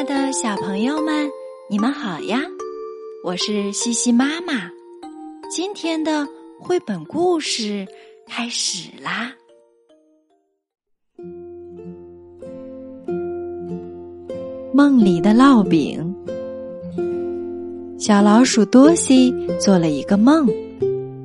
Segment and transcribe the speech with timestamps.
[0.00, 1.28] 爱的小朋友们，
[1.68, 2.40] 你们好呀！
[3.22, 4.54] 我是西西妈妈。
[5.50, 6.26] 今天的
[6.58, 7.86] 绘本故事
[8.26, 9.30] 开始啦。
[14.72, 16.16] 梦里的烙饼。
[17.98, 20.48] 小老鼠多西做了一个梦，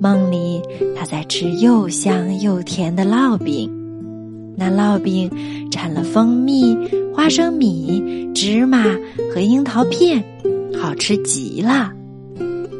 [0.00, 0.62] 梦里
[0.96, 3.68] 它在吃又香又甜的烙饼。
[4.56, 5.28] 那烙饼
[5.72, 6.76] 掺了蜂蜜、
[7.20, 8.82] 花生米、芝麻
[9.30, 10.24] 和樱桃片，
[10.80, 11.92] 好吃极了。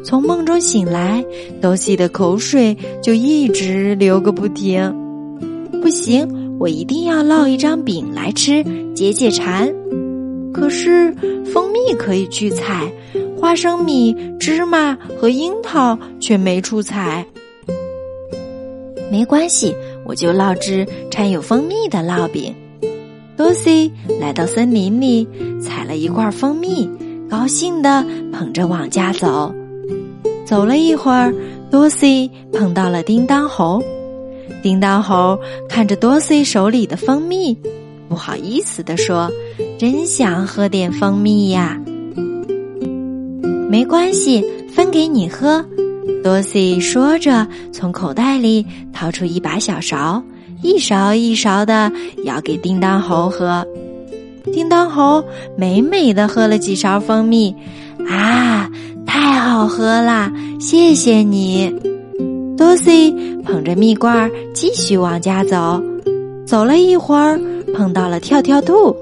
[0.03, 1.23] 从梦中醒来，
[1.61, 4.91] 多西的口水就一直流个不停。
[5.79, 8.63] 不行，我一定要烙一张饼来吃，
[8.95, 9.71] 解解馋。
[10.51, 11.13] 可是
[11.53, 12.91] 蜂蜜可以去采，
[13.39, 17.23] 花生米、芝麻和樱桃却没出采。
[19.11, 19.71] 没关系。
[20.03, 22.53] 我就烙制掺有蜂蜜的烙饼。
[23.41, 25.27] 多西来到森林里，
[25.59, 26.87] 采了一块蜂蜜，
[27.27, 29.51] 高兴地捧着往家走。
[30.45, 31.33] 走了一会儿，
[31.71, 33.81] 多西碰到了叮当猴。
[34.61, 35.35] 叮当猴
[35.67, 37.57] 看着多西手里的蜂蜜，
[38.07, 39.27] 不好意思地说
[39.75, 41.81] ：“真想喝点蜂蜜呀。”
[43.67, 45.65] 没关系，分给你喝。
[46.23, 50.21] 多西说着，从口袋里掏出一把小勺，
[50.61, 51.91] 一勺一勺的
[52.23, 53.65] 舀给叮当猴喝。
[54.53, 55.23] 叮当猴
[55.55, 57.55] 美美的喝了几勺蜂蜜，
[58.09, 58.69] 啊，
[59.05, 60.31] 太好喝啦！
[60.59, 61.73] 谢谢你。
[62.57, 63.11] 多西
[63.43, 65.81] 捧着蜜罐继续往家走，
[66.45, 67.39] 走了一会儿，
[67.73, 68.95] 碰到了跳跳兔。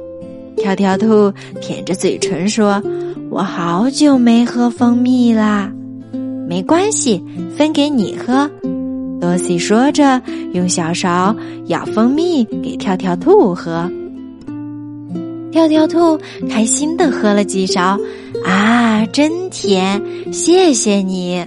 [0.58, 2.82] 跳跳兔舔着嘴唇说
[3.32, 5.72] ：“我好久没喝蜂蜜啦。”
[6.50, 7.24] 没关系，
[7.56, 8.50] 分给你喝。
[9.20, 10.22] 多西说着，
[10.54, 11.36] 用小勺
[11.68, 13.90] 舀蜂蜜给跳跳兔喝。
[15.52, 16.18] 跳跳兔
[16.48, 18.00] 开心的喝了几勺，
[18.46, 20.02] 啊，真甜！
[20.32, 21.46] 谢谢你。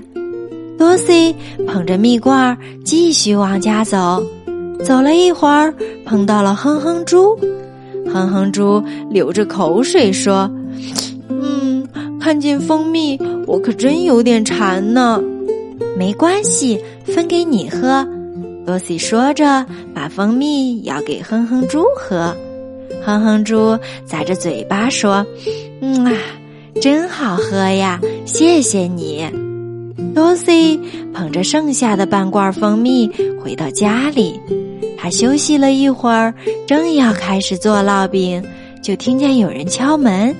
[0.76, 1.34] 多西
[1.66, 4.22] 捧着蜜罐继续往家走，
[4.84, 5.72] 走了一会儿，
[6.04, 7.38] 碰到了哼哼猪。
[8.12, 10.50] 哼哼猪流着口水说。
[11.28, 11.86] 嗯
[12.20, 15.22] 看见蜂蜜，我可真有点馋呢。
[15.96, 18.06] 没关系，分给你喝。
[18.64, 22.34] 多西说着，把蜂蜜舀给哼哼猪喝。
[23.04, 23.76] 哼哼猪
[24.08, 25.26] 咂着嘴巴说
[25.82, 26.12] ：“嗯啊，
[26.80, 29.26] 真好喝呀，谢谢你。”
[30.14, 30.78] 多西
[31.12, 33.10] 捧着剩下的半罐蜂蜜
[33.42, 34.38] 回到家里，
[34.96, 36.32] 他休息了一会儿，
[36.66, 38.42] 正要开始做烙饼，
[38.82, 40.34] 就听见有人敲门。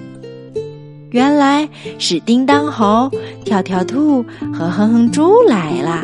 [1.10, 1.68] 原来
[1.98, 3.10] 是叮当猴、
[3.44, 6.02] 跳跳兔和哼哼猪来了。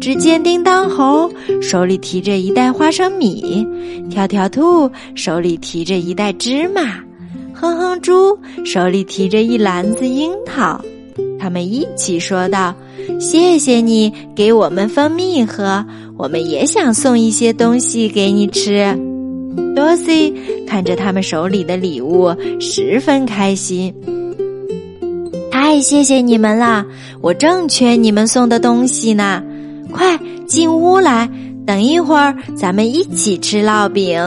[0.00, 1.30] 只见叮当猴
[1.60, 3.66] 手里提着一袋花生米，
[4.08, 7.04] 跳跳兔手里提着一袋芝麻，
[7.52, 10.80] 哼哼猪手里提着一篮子樱桃。
[11.38, 12.74] 他们一起说道
[13.20, 15.84] ：“谢谢你给我们蜂蜜喝，
[16.16, 18.98] 我们也想送一些东西给你吃。”
[19.76, 20.34] 多西
[20.66, 23.94] 看着他们手里的礼物，十分开心。
[25.50, 26.86] 太谢谢你们啦！
[27.20, 29.42] 我正缺你们送的东西呢。
[29.90, 31.28] 快进屋来，
[31.66, 34.18] 等一会儿咱们一起吃烙饼。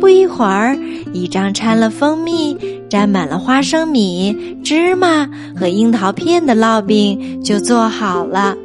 [0.00, 0.76] 不一会儿，
[1.12, 2.56] 一张掺了蜂蜜、
[2.90, 4.34] 沾满了花生米、
[4.64, 8.56] 芝麻和樱桃片的烙饼就做好了。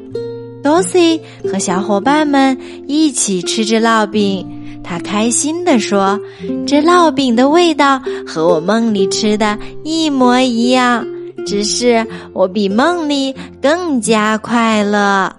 [0.63, 1.21] 多西
[1.51, 2.57] 和小伙伴们
[2.87, 4.45] 一起吃着烙饼，
[4.83, 6.19] 他开心地说
[6.65, 11.05] ：“这烙饼的味道和我梦里吃的一模一样。”
[11.45, 15.33] 只是我比梦里更加快乐。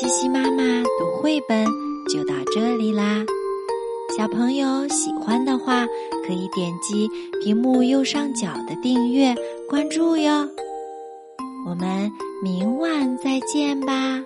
[0.00, 0.62] 西西妈妈
[0.98, 1.62] 读绘本
[2.08, 3.22] 就到这里啦。
[4.16, 5.86] 小朋友喜欢的话，
[6.26, 7.06] 可以点击
[7.42, 9.34] 屏幕右上角的订阅
[9.68, 10.48] 关注哟。
[11.68, 12.10] 我们
[12.42, 14.24] 明晚再见吧。